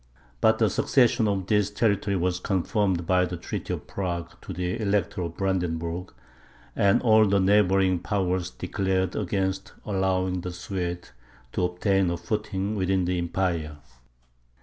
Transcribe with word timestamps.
But 0.41 0.57
the 0.57 0.67
succession 0.67 1.27
of 1.27 1.45
this 1.45 1.69
territory 1.69 2.15
was 2.17 2.39
confirmed 2.39 3.05
by 3.05 3.25
the 3.25 3.37
treaty 3.37 3.71
of 3.73 3.85
Prague 3.85 4.35
to 4.41 4.51
the 4.51 4.81
Elector 4.81 5.21
of 5.21 5.37
Brandenburg; 5.37 6.11
and 6.75 7.03
all 7.03 7.27
the 7.27 7.39
neighbouring 7.39 7.99
powers 7.99 8.49
declared 8.49 9.15
against 9.15 9.73
allowing 9.85 10.41
the 10.41 10.53
Swedes 10.53 11.11
to 11.53 11.65
obtain 11.65 12.09
a 12.09 12.17
footing 12.17 12.73
within 12.75 13.05
the 13.05 13.19
empire. 13.19 13.77